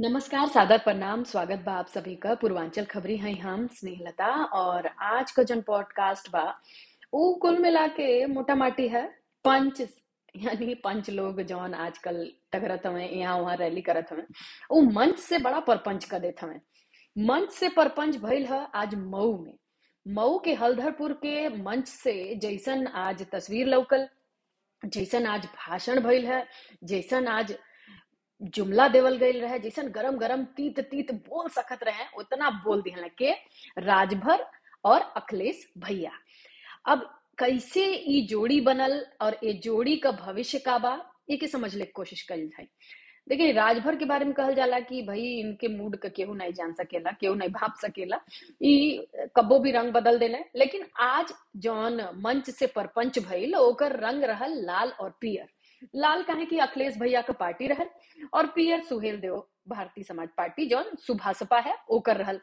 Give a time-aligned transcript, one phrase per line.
[0.00, 5.30] नमस्कार, सादर प्रणाम, स्वागत बा आप सभी का। पूर्वांचल खबरी हैं हम, स्नेहलता, और आज
[5.30, 6.42] का जन पॉडकास्ट बा
[7.14, 9.02] वो कुल मिला के मोटा माटी है,
[9.44, 9.80] पंच,
[10.36, 14.22] यानी पंच लोग जौन आजकल टगरत हवे, यहाँ वहाँ रैली करत हवे
[14.70, 16.60] वो मंच से बड़ा परपंच कर देते हवे।
[17.16, 19.54] मंच से परपंच भइल है आज मऊ में।
[20.06, 24.08] मऊ के हल्धरपुर के मंच से जैसन आज तस्वीर लौकल,
[24.82, 26.46] जैसन आज भाषण भइल है,
[26.84, 27.56] जैसन आज
[28.40, 33.08] जुमला देवल गईल रहे जैसन गरम गरम तीत तीत बोल सकत रहे उतना बोल दिहल
[33.18, 33.32] के
[33.78, 34.46] राजभर
[34.84, 36.10] और अखिलेश भैया।
[36.92, 40.98] अब कैसे ई जोड़ी बनल और ये जोड़ी का भविष्य का बा
[41.30, 42.66] ये के समझ ले के कोशिश करी जाए
[43.28, 46.72] देखिए, राजभर के बारे में कहल जाला कि भाई इनके मूड का केहू नहीं जान
[46.72, 48.20] सकेला, केहू नहीं भाप सकेला,
[48.62, 54.24] ई कबो भी रंग बदल देले। लेकिन आज जौन मंच से परपंच भइल, ओकर रंग
[54.24, 55.48] रहल लाल और पियर।
[55.94, 57.88] लाल काहे कि अखिलेश भैया का पार्टी रहल,
[58.34, 62.40] और पियर सुहेल देव, भारतीय समाज पार्टी, जौन सुभाषपा है, ओकर रहल।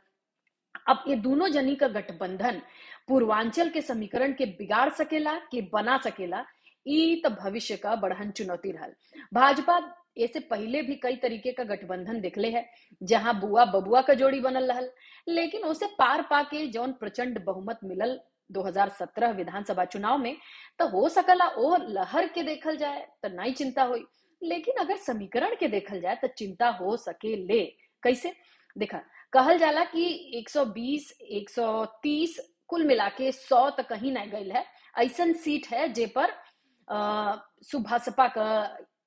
[0.87, 2.61] अब ये दोनों जनी का गठबंधन
[3.07, 6.45] पूर्वांचल के समीकरण के बिगाड़ सकेला के बना सकेला
[6.85, 8.91] तो भविष्य का बढ़हन चुनौती रहल।
[9.33, 9.79] भाजपा
[10.17, 12.65] ऐसे पहले भी कई तरीके का गठबंधन दिखले है,
[13.01, 14.89] जहाँ बुआ बबुआ का जोड़ी बनल रहल,
[15.27, 20.35] लेकिन उसे पार पाके जौन प्रचंड बहुमत मिलल 2017 विधानसभा चुनाव में
[20.79, 24.05] तो हो सकला ओ लहर के देखल जाए तो नहीं चिंता हुई।
[24.41, 27.63] लेकिन अगर समीकरण के देखल जाए तो चिंता हो सके ले
[28.03, 28.33] कैसे?
[28.75, 28.97] देखा,
[29.33, 30.03] कहल जाला कि
[30.39, 36.05] 120 130 कुल मिला के सौ तक कहीं नहीं गई है। ऐसा सीट है जे
[36.17, 36.33] पर
[37.63, 38.45] सुभाषपा का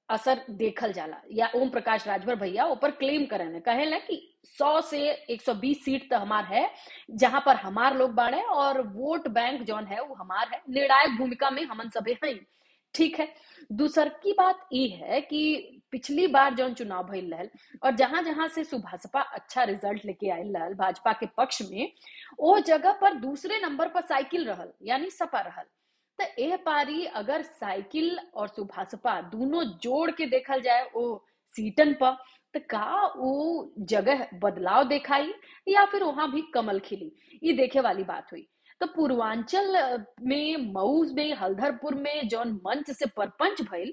[0.08, 4.80] असर देखल जाला। या ओम प्रकाश राजभर भैया ऊपर क्लेम करे कहे ना कि 100
[4.80, 6.68] से 120 सीट तो हमार है,
[7.12, 11.50] जहाँ पर हमार लोग बाड़े और वोट बैंक जौन है, वो हमार है। निर्णायक भूमिका
[11.50, 12.38] में हमन सभे हैं।
[12.94, 13.28] ठीक है।
[13.72, 17.48] दूसर की बात ये है कि पिछली बार जौन चुनाव भइल रहल
[17.82, 21.92] और जहाँ जहाँ से सुभाषपा अच्छा रिज़ल्ट लेके आयल रहल भाजपा के पक्ष में
[22.38, 25.64] वो जगह पर दूसरे नंबर पर साइकिल रहल, यानी सपा रहल।
[26.18, 32.16] तो एह पारी अगर साइकिल और सुभाषपा दोनों जोड़ के देखल जाए वो सीटन पर
[32.54, 35.32] तो का वो जगह बदलाव देखाई
[35.68, 37.12] या फिर वहाँ भी कमल खिली?
[37.42, 38.46] ये देखे वाली बात हुई।
[38.80, 43.92] तो पूर्वांचल में मऊ में हल्धरपुर में, जौन मंच से परपंच भइल,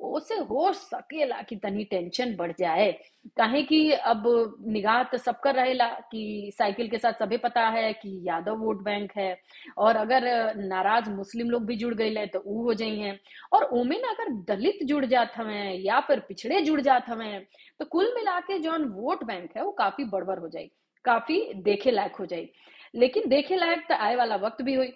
[0.00, 2.90] ओसे हो सकेला कि तनी टेंशन बढ़ जाए।
[3.36, 4.24] काहे कि अब
[4.66, 9.12] निगाह तो सबका रहेला कि साइकिल के साथ सभी पता है कि यादव वोट बैंक
[9.16, 9.36] है,
[9.78, 13.18] और अगर नाराज़ मुस्लिम लोग भी जुड़ गए तो वो हो जाई हैं।
[13.52, 17.44] और ओमे ना अगर दलित जुड़ जात हमें या फिर पिछड़े जुड़ जात हमें
[17.80, 20.68] तो कुल मिला के जौन वोट बैंक है, वो काफ़ी बड़बड़ हो जाए
[21.04, 22.48] काफ़ी देखे लायक हो जाए
[22.94, 24.92] लेकिन देखे लायक तो आए वाला वक्त भी हुई।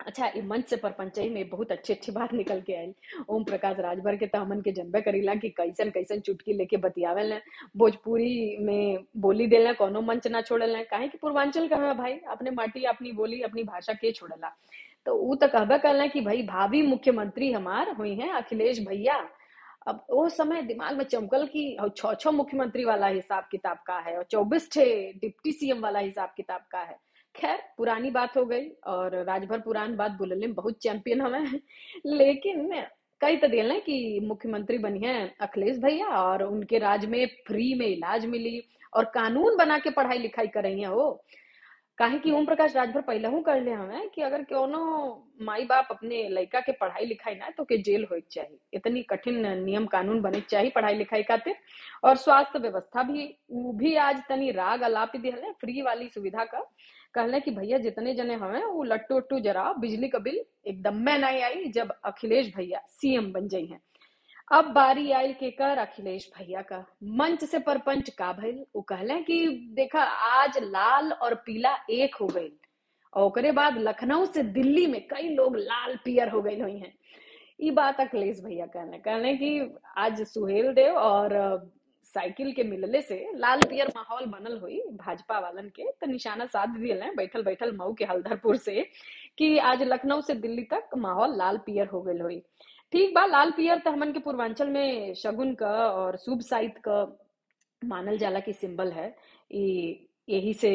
[0.00, 2.92] अच्छा ये मंच से परपंचई में बहुत अच्छी अच्छी बात निकल के आई।
[3.28, 7.22] ओम प्रकाश राजभर के तो हमन के जनबे करीला कि कैसन कैसन चुटकी लेके बतियावे
[7.22, 7.38] ले
[7.76, 12.50] भोजपुरी में बोली देले कोनो मंच ना छोड़ल काहे कि पूर्वांचल का है भाई, अपने
[12.50, 14.52] माटी, अपनी बोली, अपनी भाषा के छोड़ला।
[15.06, 19.16] तो वो तो कहबे कहला कि भाई, भावी मुख्यमंत्री हमार हुई है अखिलेश भैया।
[19.86, 24.16] अब वो समय दिमाग में चमकल की छो छो मुख्यमंत्री वाला हिसाब किताब का है
[24.16, 24.84] और चौबीस छे
[25.20, 26.96] डिप्टी सीएम वाला हिसाब किताब का है।
[27.34, 31.60] खैर, पुरानी बात हो गई और राजभर पुरान बात बोलने में बहुत चैंपियन हमें
[32.06, 32.84] लेकिन
[33.20, 37.86] कई तो दिल कि मुख्यमंत्री बनी है अखिलेश भैया और उनके राज में फ्री में
[37.86, 38.62] इलाज मिली
[38.92, 41.24] और कानून बना के पढ़ाई लिखाई कर रही है वो।
[41.98, 44.82] काहे कि ओम प्रकाश राजभर पहले हूँ कर ले हमें कि अगर कोनो
[45.42, 49.46] माई बाप अपने लड़का के पढ़ाई लिखाई ना तो के जेल हो चाहिए। इतनी कठिन
[49.58, 51.56] नियम कानून बने चाहिए पढ़ाई लिखाई खातिर
[52.04, 56.66] और स्वास्थ्य व्यवस्था भी, वो भी आज तनी राग अलापी दिहले फ्री वाली सुविधा का।
[57.14, 61.18] कहले कि भैया जितने जने हमें, वो लट्टू उट्टू जरा बिजली का बिल एकदम में
[61.18, 63.80] नहीं आई जब अखिलेश भैया सीएम बन जाई हैं।
[64.52, 69.20] अब बारी आयल के कर अखिलेश भैया का मंच से परपंच का भइल वो कहले
[69.22, 72.50] कि देखा, आज लाल और पीला एक हो गई।
[73.12, 76.92] और ओकरे बाद लखनऊ से दिल्ली में कई लोग लाल पियर हो गई हुई हैं।
[77.60, 81.34] ये बात अखिलेश भैया कहने कहने कि आज सुहेल देव और
[82.04, 86.68] साइकिल के मिलले से लाल पियर माहौल बनल हुई भाजपा वालन के। तो निशाना साध
[86.70, 88.82] दिए बैठल बैठल मऊ के हल्दरपुर से
[89.38, 92.38] कि आज लखनऊ से दिल्ली तक माहौल लाल पियर हो गई हुई।
[92.92, 97.18] ठीक बा, लाल पियर तो हमन के पूर्वांचल में शगुन का और शुभ साहित्य का
[97.82, 99.14] मानल जाला की सिंबल है।
[99.52, 100.72] यही से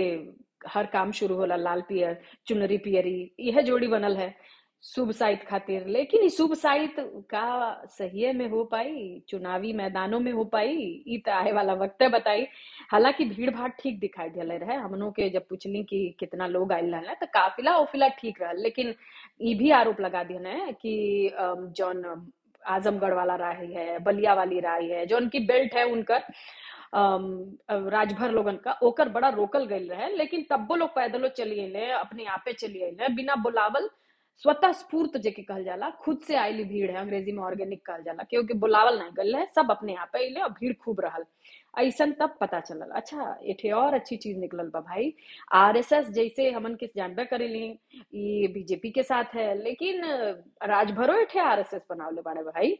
[0.68, 4.36] हर काम शुरू होला, लाल पियर, चुनरी पियरी यह जोड़ी बनल है।
[4.84, 6.96] शुभ साहित खातिर। लेकिन शुभ साहित
[7.30, 10.76] का सही में हो पाई, चुनावी मैदानों में हो पाई,
[11.08, 12.48] ई तो आए वाला वक्त है बताई।
[12.92, 16.96] हालाँकि भीड़ भाड़ ठीक दिखाई दिया रहे। हमनों के जब पूछली कि कितना लोग आयल
[16.96, 18.94] रहे तो काफिला ओफिला ठीक रहा लेकिन
[19.42, 21.32] ये भी आरोप लगा दिया है कि
[21.78, 22.04] जौन
[22.66, 26.24] आजमगढ़ वाला राय है, बलिया वाली राय है जो उनकी बेल्ट है उनकर
[27.90, 32.54] राजभर लोगन का, ओकर बड़ा रोकल गईल रहे। लेकिन तब्बो लोग पैदलो चलिए अपने आपे
[32.54, 33.90] चलिए बिना बुलावल
[34.42, 38.24] स्वतः स्फूर्त जेके कहल जाला, खुद से आइली भीड़ है, अंग्रेज़ी में ऑर्गेनिक कहल जाला
[38.24, 41.26] क्योंकि बुलावल नहीं गल है सब अपने आप अइले और भीड़ खूब रहल।
[41.78, 45.14] ऐसन तब पता चलल। अच्छा एठे और अच्छी चीज़ निकलल बा भाई।
[45.54, 47.64] आरएसएस जैसे हमन किस जानबे करेली
[48.14, 50.02] ये बीजेपी के साथ है, लेकिन
[50.64, 52.78] राजभरो एठे आरएसएस बनावले बाड़े भाई।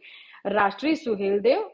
[0.48, 1.70] राष्ट्रीय सुहेल देव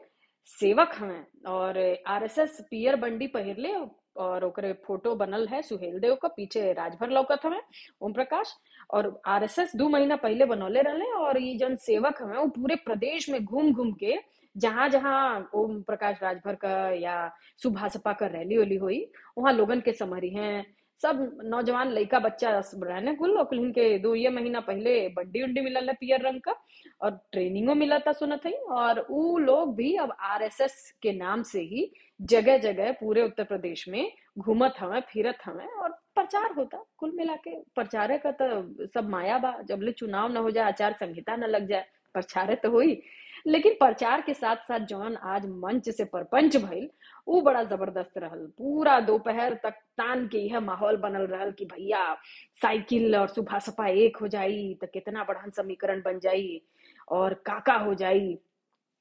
[0.48, 3.72] सेवक हमें, और आरएसएस पियर बंडी पहिरले
[4.16, 7.60] और ओकरे फ़ोटो बनल है सुहेल देव का, पीछे राजभर लौकत हमें
[8.00, 8.54] ओम प्रकाश
[8.90, 13.28] और आरएसएस दो महीना पहले बनौले रहे और ये जन सेवक हमें वो पूरे प्रदेश
[13.28, 14.18] में घूम घूम के
[14.56, 17.16] जहाँ जहाँ ओम प्रकाश राजभर का या
[17.62, 19.04] सुभाषपा का रैली वैली हुई,
[19.38, 20.64] वहाँ लोगन के समरी हैं
[21.04, 25.88] सब नौजवान लड़का बच्चा रहने कुल और के दो ये महीना पहले बड्डी उड्डी मिलल
[25.88, 26.54] है पियर रंग का
[27.00, 31.60] और ट्रेनिंगो मिला था सुनत है। और वो लोग भी अब आरएसएस के नाम से
[31.62, 31.90] ही
[32.20, 37.34] जगह जगह पूरे उत्तर प्रदेश में घूमत हमें फिरत हमें और प्रचार होता। कुल मिला
[37.38, 41.36] के प्रचारे का तो सब माया बा जब ले चुनाव न हो जाए आचार संहिता
[41.36, 41.84] न लग जाए,
[42.14, 43.00] प्रचारे तो हुई।
[43.46, 46.88] लेकिन प्रचार के साथ साथ जॉन आज मंच से परपंच भइल।
[47.28, 52.14] वो बड़ा ज़बरदस्त रहल। पूरा दोपहर तक तान के यह माहौल बनल रहल कि भैया,
[52.62, 56.60] साइकिल और सुबह सपा एक हो जाई तो कितना बढ़न समीकरण बन जाई
[57.08, 58.36] और काका हो जाई।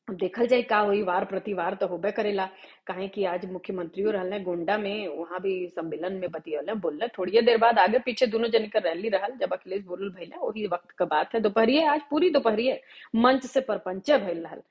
[0.07, 2.45] अब देखल जाए का हुई वार प्रतिवार तो होबे करेला।
[2.87, 7.57] काहे कि आज मुख्यमंत्रियों रहले गोंडा में वहाँ भी सम्मेलन में बतियले बोलले थोड़ी देर
[7.57, 11.05] बाद आगे पीछे दोनों जन का रैली रहल, जब अखिलेश बोलल भइला वही वक्त का
[11.05, 12.81] बात है दोपहरिए आज पूरी दोपहरिए
[13.15, 14.61] मंच से परपंचे भइल रहल।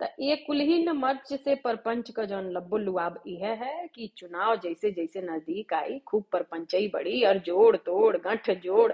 [0.00, 4.90] त ये कुलहीन मर्च से परपंच का जौन लब्बो लुआब यह है कि चुनाव जैसे
[4.90, 8.92] जैसे नज़दीक आई, खूब परपंचई बड़ी और जोड़ तोड़, गंठ जोड़,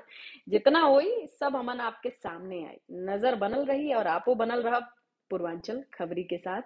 [0.49, 4.81] जितना हुई सब हमन आपके सामने आई। नज़र बनल रही और आपो बनल रहा
[5.31, 6.63] पूर्वांचल खबरी के साथ।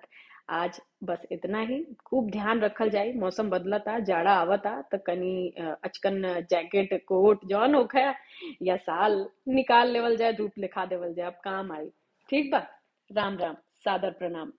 [0.50, 5.48] आज बस इतना ही। खूब ध्यान रखल जाए। मौसम बदलता, जाड़ा आवा था तो कनी
[5.84, 8.14] अचकन जैकेट, कोट, जॉन हो गया,
[8.62, 11.90] या साल निकाल लेवल जाए, धूप लिखा देवल जाए, अब काम आई
[12.28, 12.66] ठीक बा?
[13.10, 14.52] राम राम। सादर प्रणाम।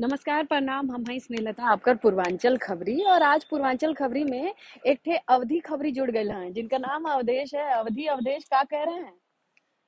[0.00, 4.54] नमस्कार प्रणाम। हम हैं स्नेहलता आपकर पूर्वांचल खबरी। और आज पूर्वांचल खबरी में
[4.86, 8.82] एक ठे अवधि खबरी जुड़ गए हैं जिनका नाम अवधेश है। अवधि अवधेश का कह
[8.84, 9.12] रहे हैं?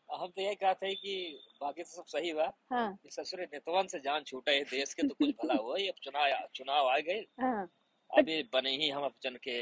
[0.08, 3.98] हम तो यही कहते हैं कि बाकी तो सब सही बा हाँ। ससुरे नेतवन से
[3.98, 7.24] जान छूटे है देश के तो कुछ भला हुआ ये अब चुनाव चुनाव आ गए।
[7.40, 7.68] हाँ।
[8.10, 9.60] अभी बने ही हम अपन के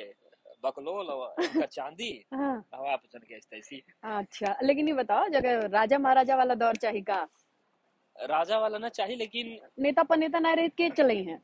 [0.64, 3.34] बकलोल और चांदी। हाँ। अपन के
[4.18, 7.26] अच्छा लेकिन ये बताओ जगह राजा महाराजा वाला दौर चाहिए का?
[8.20, 11.40] राजा वाला ना चाहिए लेकिन नेता पनेता ना रह के चले हैं।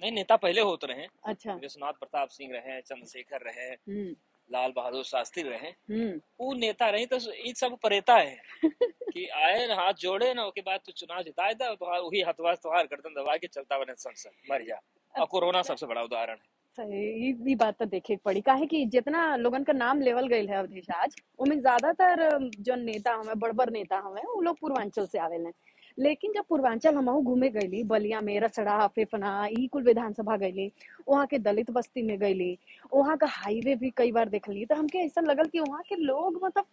[0.00, 4.14] नहीं नेता पहले होते रहे अच्छा। विश्वनाथ प्रताप सिंह रहे चंद्रशेखर रहे हम्म।
[4.50, 8.36] लाल बहादुर शास्त्री रहे हम्म। वो नेता रहे तो ये सब परेता है
[9.12, 12.54] कि आए न हाथ जोड़े ना उसके बाद तो चुनाव जिताए था तो वही हथवा
[12.62, 14.80] तोहार गर्दन दबा के चलता बने संसद मर जा।
[15.14, 19.20] और कोरोना सबसे बड़ा उदाहरण है। सही बात तो देखे के पड़ी। काहे कि जितना
[19.36, 23.68] लोगन का नाम लेवल गईल है अवधेश आज उनमें ज़्यादातर जो नेता हमें बड़ बड़
[23.70, 25.50] नेता हमें वो लोग पूर्वांचल से आवेले
[25.98, 30.70] लेकिन जब पूर्वांचल हम घूमे गईली बलिया में रसड़ा फेफना ई कुल विधानसभा गईली
[31.08, 32.56] वहाँ के दलित बस्ती में गईली
[32.94, 36.40] वहाँ का हाईवे भी कई बार देखली तो हमके ऐसा लगल कि वहाँ के लोग
[36.44, 36.66] मतलब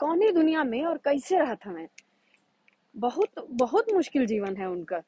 [0.00, 1.88] कौनी दुनिया में और कैसे रहत हमें।
[2.94, 5.00] बहुत बहुत मुश्किल जीवन है उनका।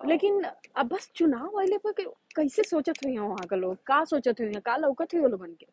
[0.00, 0.42] लेकिन
[0.76, 1.92] अब बस चुनाव आइले पर
[2.36, 3.76] कैसे सोचत हुई वहाँ का लोग?
[3.86, 5.66] का सोचत हुई का लौकत हुई लोगन के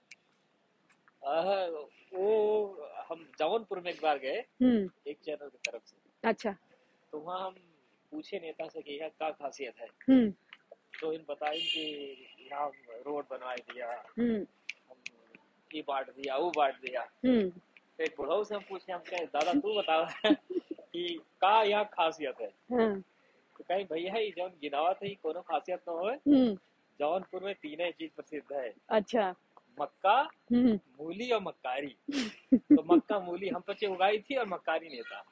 [2.14, 6.56] वो हम जौनपुर में एक बार गए हम्म। एक चैनल की तरफ़ से। अच्छा।
[7.12, 7.56] तो वहाँ हम
[8.12, 9.88] पूछे नेता से कि यह क्या खासियत है?
[10.10, 10.30] हम्म।
[11.02, 12.68] तो इन बताई कि यहाँ
[13.06, 13.88] रोड बनवा दिया
[14.20, 14.98] हम्म। हम
[15.76, 17.50] ये बांट दिया वो बांट दिया। हम्म।
[17.98, 20.04] फिर बुढ़ऊ से हम पूछे हम कहे दादा तू बता
[20.34, 22.48] कि का यहाँ खासियत है?
[22.48, 23.00] हाँ,
[23.58, 26.56] तो कहीं भैया ये जौन गिनावत है ये कोनो खासियत न हो हम्म।
[27.00, 29.36] जौनपुर में तीन ही चीज़ प्रसिद्ध है। अच्छा।
[29.82, 30.18] मक्का
[30.52, 31.96] हम्म। मूली और मक्कारी।
[32.56, 35.24] तो मक्का मूली हम बच्चे उगाई थी और मक्कारी नेता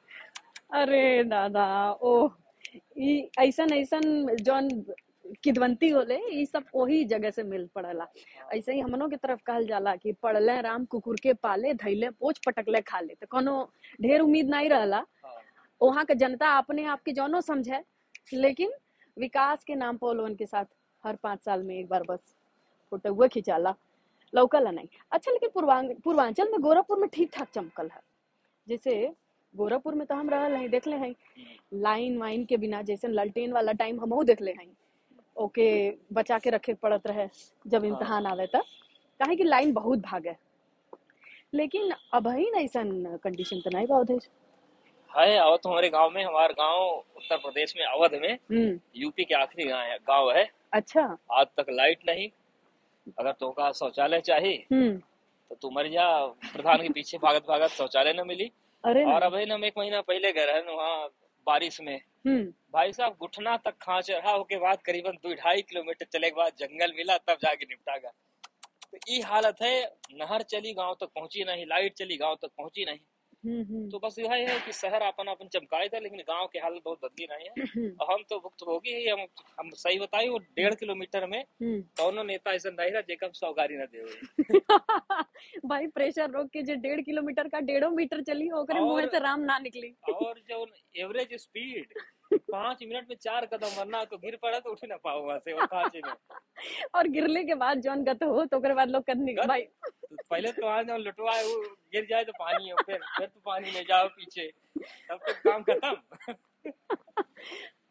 [0.70, 2.28] अरे दादा ओ
[2.98, 4.68] ई ऐसन ऐसन जौन
[5.44, 8.06] किदवंती होले ई सब वही जगह से मिल पड़ला।
[8.54, 12.38] ऐसे ही हमनों के तरफ़ कहल जाला कि पढ़ले राम कुकुर के पाले धैले पोच
[12.46, 13.54] पटकले खा ले तो कोनो
[14.02, 15.34] ढेर उम्मीद नहीं रहला। हाँ।
[15.80, 17.82] वहाँ के जनता अपने आप के जौनो समझे
[18.32, 18.72] लेकिन
[19.16, 20.64] विकास के नाम पर के साथ
[21.04, 22.34] हर पाँच साल में एक बार बस
[22.92, 23.74] फ़ोटो हुए खिंचाला।
[24.32, 25.50] लौकला नहीं। अच्छा लेकिन
[26.04, 28.00] पूर्वांचल में गोरखपुर में ठीक ठाक चमकल है।
[28.66, 29.12] जैसे
[29.54, 31.14] गोरखपुर में तो हम रहल हैं देख ले हैं।
[31.74, 34.66] लाइन वाइन के बिना जैसे ललटेन वाला टाइम हम देख ले हैं।
[35.36, 35.68] ओके
[36.12, 37.26] बचा के रखे पड़त रहे
[37.66, 38.62] जब इम्तहान आवे तब।
[39.20, 40.34] काहे कि लाइन बहुत भागे।
[41.54, 42.82] लेकिन अब ही ऐसा
[43.16, 44.18] कंडीशन तो नहीं बा उधर।
[45.10, 46.82] है और तो हमारे गाँव में हमारे गाँव
[47.16, 51.02] उत्तर प्रदेश में अवध में हम्म। यूपी के आखिरी गाँव है गाँव है। अच्छा।
[51.32, 52.28] आज तक लाइट नहीं।
[53.18, 54.96] अगर तो का शौचालय चाहिए हम्म।
[55.50, 58.50] तो तू मर जा प्रधान के पीछे भागत भागत शौचालय न मिली।
[58.84, 61.08] अरे और। अभी हम एक महीना पहले गए रहे वहाँ
[61.46, 61.96] बारिश में।
[62.26, 66.36] हम्म। भाई साहब घुटना तक खांच रहा उसके बाद करीबन दो ढाई किलोमीटर चले के
[66.36, 68.10] बाद जंगल मिला तब जाके निपटा गया।
[68.92, 72.84] तो ये हालत है नहर चली गाँव तक पहुँची नहीं लाइट चली गाँव तक पहुँची
[72.84, 72.98] नहीं।
[73.44, 76.98] तो बस यही है कि शहर अपन अपन चमकाए था लेकिन गाँव के हालत बहुत
[77.04, 79.20] बदली नहीं है। और हम तो भुक्त होगी ही हम
[79.60, 83.86] हम सही बताए वो डेढ़ किलोमीटर में दोनों नेता ऐसा नहीं रहा जेकब सौगारी न
[83.86, 84.04] दे
[85.66, 89.40] भाई प्रेशर रोक के जो डेढ़ किलोमीटर का डेढ़ो मीटर चली होकर मुँह से राम
[89.40, 90.66] ना निकली। और जो
[90.96, 91.94] एवरेज स्पीड
[92.32, 95.52] पाँच मिनट में चार कदम वरना तो गिर पड़ा तो उठ ना पाओ वहाँ से
[95.52, 96.12] वो खांचे में
[96.94, 99.46] और गिरले के बाद जौन गत हो तो बाद लोग कद गत?
[99.46, 101.60] भाई। तो पहले तो वहाँ जो लुटवा वो
[101.92, 105.62] गिर जाए तो पानी है फिर फिर तो पानी ले जाओ पीछे। तब तो काम
[105.62, 105.94] खत्म।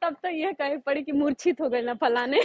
[0.02, 2.42] तब तो यह कहे पड़ी कि मूर्छित हो गए ना फलाने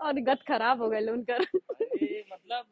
[0.00, 2.64] और गत खराब हो गए उनकर अरे मतलब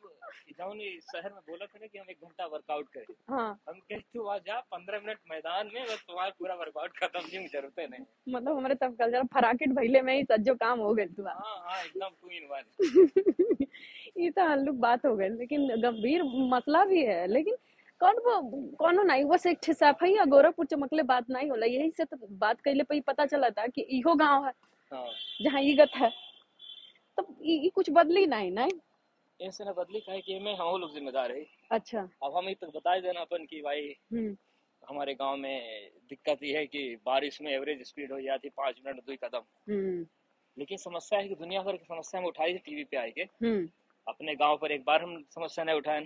[0.73, 3.99] ये शहर में बोला था ना कि हम एक घंटा वर्कआउट करें। हाँ। हम कहे
[3.99, 7.87] तू वहाँ जा पंद्रह मिनट मैदान में बस तुम्हारा पूरा वर्कआउट खत्म नहीं ज़रूरत है
[7.91, 8.05] नहीं।
[8.35, 11.57] मतलब हमारे तब कल जरा फराकिट भइले में ही सज्जो काम हो गए तुआ हाँ
[11.69, 13.67] हाँ एकदम क्वीन वन
[14.23, 16.23] ये तो हल्लुक बात हो गई लेकिन गंभीर
[16.55, 17.57] मसला भी है लेकिन
[18.01, 18.41] कौन वो
[18.79, 22.17] कौनो नहीं बस एक ठे सफ़ाई या गोरखपुर चमकले बात नहीं होला यही से तो
[22.39, 24.53] बात कैले पे पता चला था कि इहो गाँव है
[24.93, 25.07] हाँ।
[25.43, 26.11] जहाँ ई गत है
[27.19, 28.71] तो ई कुछ बदली नहीं नहीं?
[29.43, 33.01] ऐसे न बदली काहे कि में हम लोग जिम्मेदार है। अच्छा। अब हम तो बता
[33.01, 34.37] देना अपन की भाई हम्म।
[34.89, 39.01] हमारे गाँव में दिक्कत ये है कि बारिश में एवरेज स्पीड हो जाती पाँच मिनट
[39.01, 40.07] दो कदम। हम्म।
[40.59, 43.23] लेकिन समस्या है कि दुनिया भर की समस्या हम उठाई थी टीवी पे आए के
[43.23, 43.69] हम्म।
[44.09, 46.05] अपने गाँव पर एक बार हम समस्या नहीं उठाए।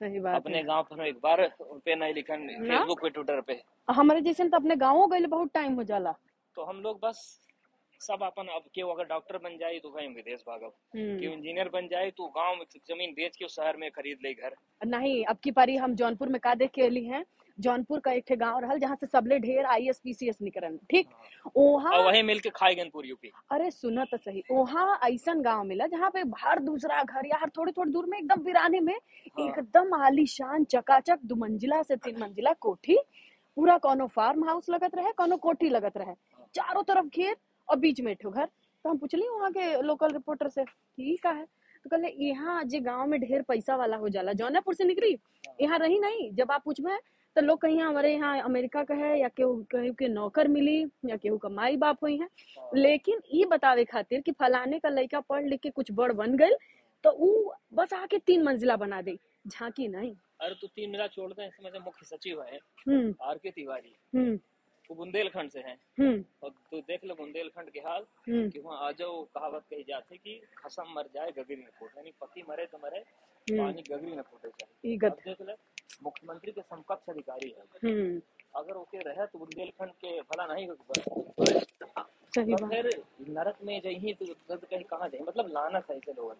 [0.00, 3.62] सही बात अपने है। गाँव पर एक बार पे नहीं लिखन फेसबुक पे ट्विटर पे।
[3.90, 6.12] हमारे जैसे तो अपने गाँव गए बहुत टाइम हो जाला।
[6.54, 7.40] तो हम लोग बस
[8.00, 11.68] सब अपन अब केहू अगर डॉक्टर बन जाए तो कहीं विदेश भागब हम्म। केहू इंजीनियर
[11.72, 15.24] बन जाए तो गाँव में ज़मीन बेच के उस शहर में खरीद ले घर। नहीं
[15.30, 17.24] अब की पारी हम जौनपुर में का देख के अली हैं।
[17.58, 20.38] जौनपुर का एक ठे गाँव रहल जहाँ से सबले ढेर I S P C S
[20.42, 21.08] निकलन ठीक?
[21.56, 25.86] वहाँ वही मिल के खाए गन यूपी। अरे सुना तो सही। वहाँ ऐसा गाँव मिला
[25.86, 29.48] जहाँ पे हर दूसरा घर या हर थोड़ी थोड़ी दूर में एकदम वीराने में हाँ।
[29.48, 32.98] एकदम आलीशान चकाचक दो मंजिला से तीन मंजिला कोठी
[33.56, 36.14] पूरा कोनो फार्म हाउस लगत रहे कोनो कोठी लगत रहे।
[36.54, 37.36] चारों तरफ़ खेत
[37.70, 40.64] और बीच में ठो घर। तो हम पूछली वहाँ के लोकल रिपोर्टर से?
[40.64, 41.44] कि ई का है।
[41.84, 45.18] तो कहले यहाँ जे गाँव में ढेर पैसा वाला हो जाला जौनपुर से निकली।
[45.60, 46.96] यहाँ रही नहीं। जब आप पूछबे
[47.36, 51.16] तो लोग कहीं हमारे यहाँ अमेरिका का है या केहू केहू के नौकर मिली या
[51.16, 52.28] केहू का माई बाप हुई है।
[52.74, 56.54] लेकिन ये बतावे खातिर कि फलाने का लड़का पढ़ लिख के कुछ बड़ बन गई
[57.04, 61.32] तो ऊ बस आके तीन मंजिला बना दे। झांकी नहीं। अरे तू तीन मिला छोड़
[61.32, 62.58] दे मुख्य सचिव है।
[62.88, 64.38] हम्म। आर के तिवारी। हम्म।
[64.90, 68.88] वो बुंदेलखंड से हैं। हम्म। और तू देख लो बुंदेलखंड के हाल हम्म। कि वहाँ
[68.88, 72.66] आ जाओ कहावत कही जाती कि खसम मर जाए गगरी न फूटे। यानी पति मरे
[72.66, 74.48] तो मरे हम्म। पानी गगरी न फूटे
[75.08, 75.52] देख ले
[76.02, 78.20] मुख्यमंत्री के समकक्ष अधिकारी है।
[78.56, 81.02] अगर ओके रहे तो बुंदेलखंड के भला नहीं होगा
[82.34, 86.12] सही तो फिर नरक में जही तो दर्द कहीं कहाँ जाए मतलब लानत है ऐसे
[86.12, 86.34] लोगों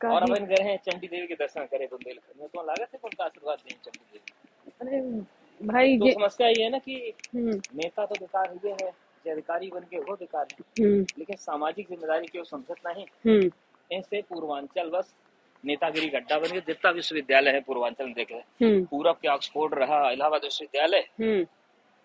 [0.00, 3.00] काहे- और अपन गए हैं चंडी देवी के दर्शन करे बुंदेलखंड में। तो लागत है
[3.04, 5.20] उनका आशीर्वाद दें चंडी देवी
[5.64, 8.90] भाई तो ये समस्या ये है ना कि हम्म। नेता तो बेकार ये है
[9.26, 13.04] जो अधिकारी बन के वो बेकार है। हम्म। लेकिन सामाजिक ज़िम्मेदारी की वो समझत नहीं।
[13.26, 13.50] हम्म।
[13.92, 15.14] ऐसे पूर्वांचल बस
[15.64, 20.10] नेतागिरी गड्ढा बन गया जितना विश्वविद्यालय है पूर्वांचल में देखे। हम्म। पूरब के ऑक्सफोर्ड रहा
[20.10, 21.46] इलाहाबाद विश्वविद्यालय।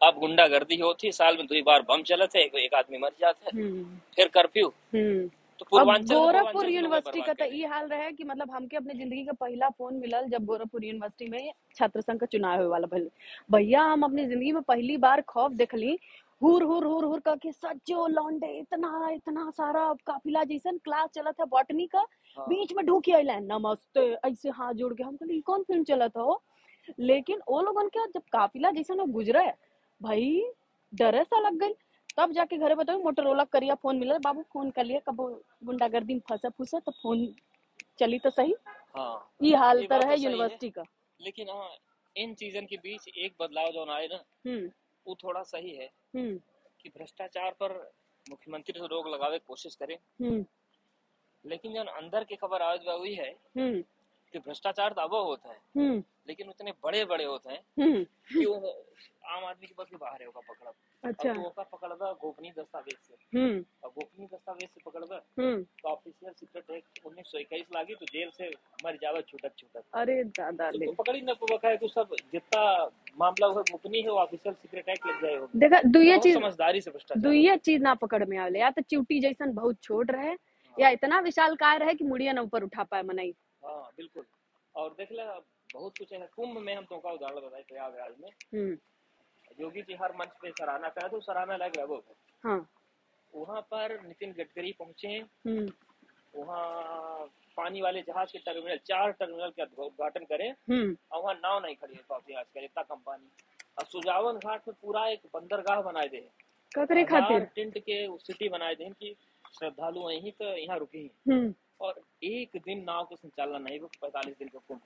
[0.02, 3.52] अब गुंडागर्दी होती साल में दो बार बम चलत है एक, आदमी मर जाते
[4.16, 4.68] फिर कर्फ्यू।
[5.60, 9.34] तो गोरखपुर लोग यूनिवर्सिटी का तो ई हाल रहे कि मतलब हमके अपने ज़िंदगी का
[9.42, 12.88] पहला फ़ोन मिलल जब गोरखपुर यूनिवर्सिटी में छात्र संघ का चुनाव होए वाला
[13.52, 15.98] भैया हम अपनी ज़िंदगी में पहली बार खौफ देखली।
[16.42, 21.46] हुर हुर हुर हुर करके सज्जो लौंडे इतना इतना सारा काफिला जैसन क्लास चलत है
[21.52, 22.00] बॉटनी का।
[22.38, 25.84] हाँ। बीच में ढूकी अइलन नमस्ते ऐसे हाथ जोड़ के। हम कहली "ई कौन फ़िल्म
[25.84, 26.42] चलत हो?
[27.00, 29.46] लेकिन वो लोगन के जब काफिला जैसन गुजरे
[30.02, 30.30] भाई
[30.94, 31.74] डरे सा लग गई
[32.18, 35.22] तब जाके घरे बताओ मोटरोला करिया फ़ोन मिला। बाबू फ़ोन कर लिया कब
[35.64, 37.36] गुंडागर्दी में फंसा फूसा तो फ़ोन
[38.00, 38.56] चली तो सही।
[38.98, 40.84] हाँ ये हाल तर है तो सही है। यूनिवर्सिटी का।
[41.22, 41.70] लेकिन हाँ
[42.18, 44.72] इन चीजन के बीच एक बदलाव जो आए ना हम्म।
[45.08, 46.38] वो थोड़ा सही है हम्म।
[46.82, 47.94] कि भ्रष्टाचार पर
[48.30, 50.46] मुख्यमंत्री से रोक लगावे कोशिश करें। हम्म।
[51.46, 53.30] लेकिन जो अंदर की खबर आज हुई है
[54.34, 58.04] कि भ्रष्टाचार तो अब होता है हम्म। लेकिन उतने बड़े बड़े होते हैं हम्म।
[58.34, 58.56] कि वो
[59.36, 62.52] आम आदमी के बस के बाहर है ओका पकड़ब अच्छा अब तो ओका पकड़बा गोपनीय
[62.58, 67.66] दस्तावेज़ से। हम्म। और गोपनीय दस्तावेज़ से हम्म। तो ऑफिशियल सीक्रेट एक्ट उन्नीस सौ इक्कीस
[67.76, 68.50] लागी तो जेल से
[68.86, 72.64] मर जावा छूटत छूटत। अरे दादा तो ले। पकड़ी न पकड़ा है तो सब जितना
[73.20, 76.82] मामला हुआ गोपनीय है वो ऑफिशियल सीक्रेट एक्ट लग जाए देखा दुइये बहुत चीज़ समझदारी
[76.82, 80.36] से भ्रष्टाचार दुइये चीज़ ना पकड़ में आवे या तो चिवटी जैसन बहुत छोट रहे
[80.78, 83.34] या इतना विशाल काय रहे कि मुड़िया न ऊपर उठा पाए मनई।
[83.68, 84.26] हाँ बिल्कुल।
[84.76, 85.24] और देख ले
[85.74, 88.78] बहुत कुछ है। कुंभ में हम तुमका उदाहरण बताए प्रयागराज में। हम्म।
[89.62, 92.04] योगी जी हर मंच पे सराहना करे तो सराहना लायक रहो
[92.44, 92.70] हाँ।
[93.36, 95.70] वहाँ पर नितिन गडकरी पहुँचे। हम्म।
[96.36, 97.26] वहाँ
[97.58, 101.76] पानी वाले जहाज़ के टर्मिनल चार टर्मिनल का उद्घाटन करें। हम्म। और वहाँ नाव नहीं
[101.76, 103.30] खड़ी है काफ़ी आजकल इतना कम पानी।
[103.80, 106.30] और सुजावन घाट में पूरा एक बंदरगाह बनाए दे।
[107.56, 109.16] टेंट के सिटी बनाए थे कि
[109.60, 114.36] श्रद्धालु यहीं तो यहाँ रुके हैं। और एक दिन नाव के संचालन नहीं वो पैतालीस
[114.40, 114.80] दिन का कुंभ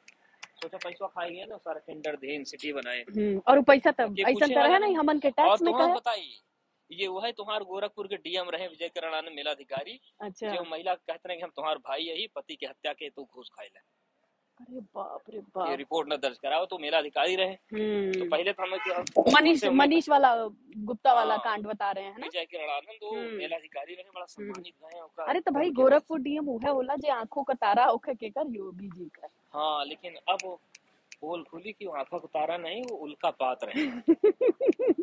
[0.61, 4.19] सोचा पैसा खाएँगे गए ना सारा टेंडर देन सिटी बनाए। हम्म और पैसा तब?
[4.19, 6.33] ऐसा तरह नहीं। हमन के टैक्स में कहे बताइए
[6.91, 11.29] ये वो है तुम्हारे गोरखपुर के डीएम रहे विजय करणानंद मेलाधिकारी। अच्छा। जो महिला कहते
[11.29, 13.79] हैं कि हम तुम्हारे भाई यही पति की हत्या के तू घूस खाई ले।
[14.61, 15.37] अरे बाप रे
[15.69, 20.09] ये रिपोर्ट न दर्ज कराओ तो मेलाधिकारी रहे। तो हम्म पहले तो हमें मनीष मनीष
[20.09, 20.33] वाला
[20.89, 22.25] गुप्ता वाला हाँ। कांड बता रहे हैं ना?
[22.25, 26.59] विजय करणानंद वो हम्म। मेलाधिकारी रहे बड़ा सम्मानित रहे अरे तो भाई गोरखपुर डीएम वो
[26.63, 30.57] है होला जे आँखों का तारा होखे केकर योगी जी का। हाँ लेकिन अब
[31.21, 33.85] पोल खुली कि आँखों को तारा नहीं वो उल्का पात रहे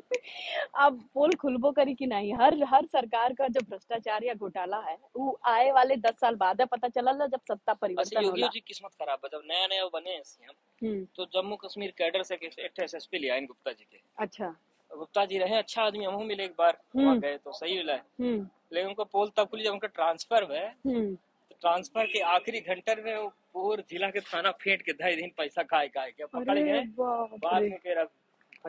[0.84, 2.32] अब पोल खुलबो करी कि नहीं?
[2.40, 6.60] हर हर सरकार का जो भ्रष्टाचार या घोटाला है वो आए वाले दस साल बाद
[6.60, 9.66] है पता चलल ना जब सत्ता अच्छा परिवर्तन योगी जी किस्मत खराब है जब नया
[9.66, 13.72] नया बने सीएम हम्म। तो जम्मू कश्मीर कैडर से एक एस एस लिया इन गुप्ता
[13.72, 14.54] जी के। अच्छा।
[14.90, 17.94] गुप्ता जी रहे अच्छा आदमी हमहू मिले एक बार हम्म। वहाँ गए तो सही मिला
[17.94, 22.94] हम्म। लेकिन उनको पोल तब खुली जब उनका ट्रांसफ़र हुआ तो ट्रांसफ़र के आखिरी घंटे
[23.02, 26.58] में वो पूरे जिला के थाना फेंट के ढाई दिन पैसा खाए खाए के पकड़
[26.58, 27.78] गए बाद में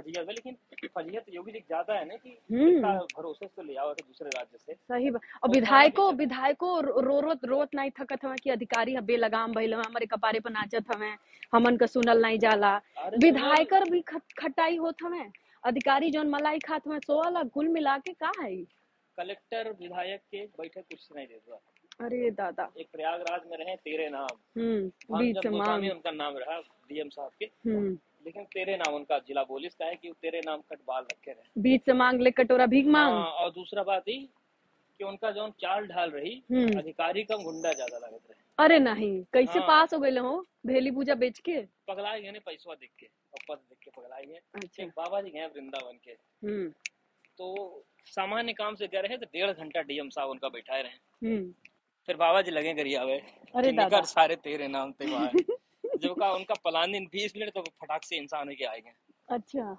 [0.07, 0.55] है लेकिन
[0.97, 4.73] फजियत योगी जी ज़्यादा है ना कि हम्म। भरोसे से ले आओ दूसरे राज्य से।
[4.73, 5.49] सही बात और
[5.97, 11.11] वो विधायको रोत रोत नहीं थकत हवे कि अधिकारी भइल हमारे कपारे पर नाचत हवे
[11.53, 12.75] हमन का सुनल नहीं जाला।
[13.23, 15.25] विधायकर भी खट, खटाई होत हवे
[15.63, 18.55] अधिकारी जौन मलाई खात हवे सो वाला कुल मिला के का है
[19.17, 21.59] कलेक्टर विधायक के बैठक कुर्सी नहीं देता
[22.05, 27.09] अरे दादा। एक प्रयागराज में रहे तेरे नाम। हम्म बीच गोस्वामी उनका नाम रहा डीएम
[27.09, 30.79] साहब के। हम्म। लेकिन तेरे नाम उनका जिला पुलिस का है कि तेरे नाम कट
[30.87, 34.29] बाल रखे रहे। बीच से मांग ले कटोरा भीख मांग। हाँ, और दूसरा बात ही
[34.99, 39.23] कि उनका जो चाल ढाल रही हम्म। अधिकारी कम गुंडा ज़्यादा लगत रहे। अरे नहीं
[39.33, 40.45] कैसे हाँ। पास हो गए हो?
[40.65, 41.61] भेली पूजा बेच के?
[41.87, 45.29] पगलाए गए ने पैसा देख के और पद देख के पगलाए गए। अच्छा। बाबा जी
[45.29, 46.69] गए वृंदावन के। हम्म।
[47.37, 51.53] तो सामान्य काम से गए रहे तो डेढ़ घंटा डीएम साहब उनका बैठाए रहे। हम्म।
[52.07, 53.21] फिर बाबा जी लगे करिए आवे
[53.55, 55.05] अरे कि सारे तेरे नाम ते
[56.03, 58.91] जब का उनका प्लान बीस मिनट तो फटाक से इंसान के आएँगे
[59.29, 59.77] अच्छा।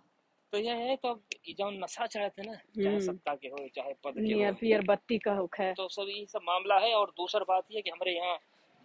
[0.52, 1.14] तो यह है तो
[1.58, 5.18] जो नशा चढ़ते ना चाहे हम्म। सत्ता के हो चाहे पद के हो पियर बत्ती
[5.18, 7.90] का हुक है तो सब ये सब मामला है और दूसरा बात ये है कि
[7.90, 8.38] हमारे यहाँ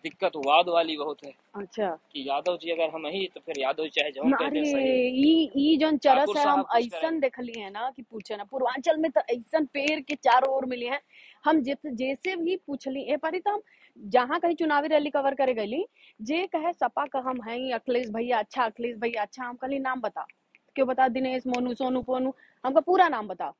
[0.03, 3.83] दिक्कत वाद वाली बहुत है। अच्छा। कि यादव जी अगर हम ही तो फिर यादव
[3.83, 8.35] जी चाहे जो ई ई चरस है हम कुछ ऐसन देखली है ना कि पूछे
[8.37, 10.99] ना पूर्वांचल में तो ऐसन पेड़ के चारों ओर मिले हैं।
[11.45, 13.61] हम जित जैसे भी पूछली ए पारी तो हम
[13.97, 15.85] जहाँ कहीं चुनावी रैली कवर करे गईली
[16.29, 20.01] जे कहे सपा का हम हैं अखिलेश भैया अच्छा अखिलेश भैया अच्छा हम कहली नाम
[20.01, 20.25] बता
[20.75, 23.53] क्यों बता दिनेश मोनू सोनू पोनू हमका पूरा नाम बताओ।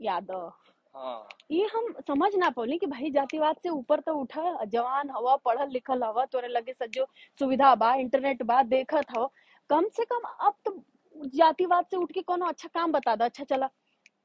[0.00, 0.52] यादव
[0.94, 5.34] हाँ। ये हम समझ ना पौली कि भाई जातिवाद से ऊपर तो उठा जवान हवा
[5.44, 7.06] पढ़ल लिखल हवा तोरे लगे सजो
[7.40, 9.26] सुविधा बा इंटरनेट बा देखत हो।
[9.70, 10.76] कम से कम अब तो
[11.34, 13.68] जातिवाद से उठ के कोनो अच्छा काम बता दो अच्छा चला।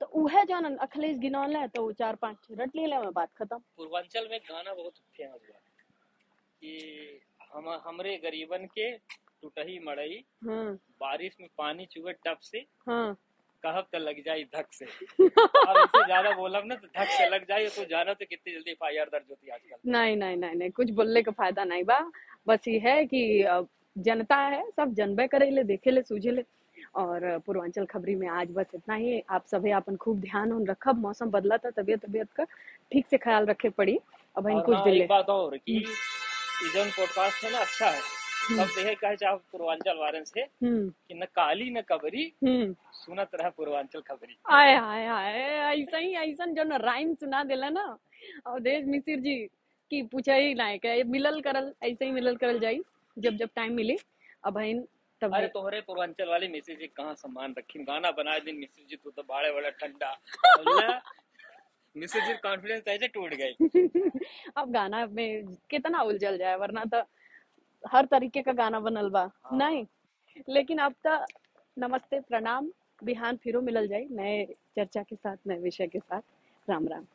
[0.03, 3.57] तो उहे जौन अखिलेश गिनौल है तो वो चार पाँच रट ले में बात खत्म।
[3.77, 5.59] पूर्वांचल में गाना बहुत फ़ेमस हुआ
[6.61, 7.21] कि
[7.53, 13.13] हम हमरे गरीबन के टूटही मड़ई हाँ। बारिश में पानी चुए टप से हाँ।
[13.63, 14.85] कहब तो लग जाई धक से।
[15.19, 18.71] अब इससे ज़्यादा बोलब ना तो धक से लग जाए तो जाना तो कितनी जल्दी
[18.71, 21.63] एफ़ आई आर दर्ज होती है आजकल। नहीं नहीं नहीं नहीं कुछ बोलने का फ़ायदा
[21.63, 21.99] नहीं बा।
[22.47, 23.23] बस ये है कि
[23.97, 26.43] जनता है सब जनबे करे ले देखे ले सूझे ले।
[26.95, 30.99] और पूर्वांचल खबरी में आज बस इतना ही। आप सभी अपन खूब ध्यान उन रखब
[31.01, 32.43] मौसम बदला था तबियत तबियत का
[32.91, 33.99] ठीक से ख्याल रखे पड़ी।
[34.37, 38.01] अब इन कुछ हाँ, दिन बात और कि ये जौन पॉडकास्ट है ना अच्छा है।
[38.43, 43.35] सब देखे कहे चाहे पूर्वांचल वारन से हम्म। कि न काली न कबरी हम्म। सुनत
[43.35, 47.85] रहा पूर्वांचल खबरी। आय हाय हाय ऐसा ही ऐसा जो न राइम सुना देला ना।
[48.47, 49.35] और देश मिसिर जी
[49.91, 52.81] की पूछा ही ना के मिलल करल ऐसे ही मिलल करल जाई
[53.17, 53.97] जब जब टाइम मिले।
[54.45, 54.83] अब इन
[55.23, 57.83] तब अरे तोहरे पूर्वांचल वाले मिसिर जी कहाँ सम्मान रखी?
[57.83, 60.11] गाना बनाए दिन मिसिर जी तू तो बाड़े बड़ा ठंडा
[61.95, 63.53] मिसिर जी कॉन्फिडेंस ऐसे टूट गई।
[64.57, 67.01] अब गाना में कितना उलझल जाए वरना तो
[67.83, 69.85] हर तरीके का गाना बनल बा। नहीं
[70.49, 71.17] लेकिन अब तो
[71.77, 72.71] नमस्ते प्रणाम
[73.03, 76.21] बिहान फिरो मिलल जाई नए चर्चा के साथ नए विषय के साथ।
[76.67, 77.05] राम राम।